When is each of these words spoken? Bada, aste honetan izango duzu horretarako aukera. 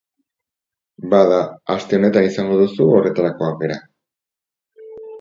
Bada, 1.11 1.37
aste 1.75 1.99
honetan 2.01 2.27
izango 2.31 2.59
duzu 2.65 2.91
horretarako 2.97 3.49
aukera. 3.53 3.81